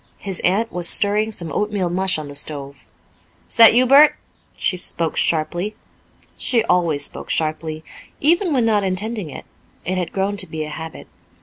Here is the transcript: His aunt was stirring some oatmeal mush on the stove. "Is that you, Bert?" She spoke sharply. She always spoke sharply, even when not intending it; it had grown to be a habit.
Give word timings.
His 0.17 0.39
aunt 0.39 0.71
was 0.71 0.89
stirring 0.89 1.31
some 1.31 1.51
oatmeal 1.51 1.87
mush 1.91 2.17
on 2.17 2.27
the 2.27 2.33
stove. 2.33 2.87
"Is 3.47 3.55
that 3.57 3.75
you, 3.75 3.85
Bert?" 3.85 4.15
She 4.57 4.75
spoke 4.75 5.15
sharply. 5.15 5.75
She 6.35 6.63
always 6.63 7.05
spoke 7.05 7.29
sharply, 7.29 7.83
even 8.19 8.51
when 8.51 8.65
not 8.65 8.83
intending 8.83 9.29
it; 9.29 9.45
it 9.85 9.99
had 9.99 10.11
grown 10.11 10.37
to 10.37 10.47
be 10.47 10.63
a 10.63 10.69
habit. 10.69 11.05